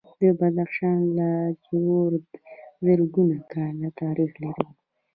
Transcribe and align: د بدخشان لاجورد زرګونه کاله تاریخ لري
د 0.19 0.23
بدخشان 0.39 0.99
لاجورد 1.17 2.27
زرګونه 2.85 3.37
کاله 3.53 3.89
تاریخ 4.01 4.31
لري 4.43 4.67